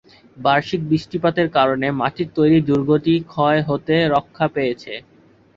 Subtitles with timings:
[0.37, 4.93] বার্ষিক বৃষ্টিপাতের কারণে মাটির তৈরী দুর্গটি ক্ষয় হতে রক্ষা পেয়েছে।